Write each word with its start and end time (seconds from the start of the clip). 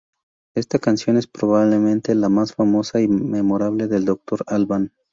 Ésta 0.55 0.79
canción 0.79 1.15
es, 1.17 1.27
probablemente, 1.27 2.15
la 2.15 2.27
más 2.27 2.55
famosa 2.55 2.99
y 3.01 3.07
memorable 3.07 3.85
de 3.85 3.99
Dr. 3.99 4.41
Alban. 4.47 4.91